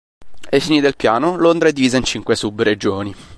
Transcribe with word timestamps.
Ai 0.49 0.59
fini 0.59 0.81
del 0.81 0.95
piano, 0.95 1.37
Londra 1.37 1.69
è 1.69 1.71
divisa 1.71 1.95
in 1.97 2.03
cinque 2.03 2.35
subregioni. 2.35 3.13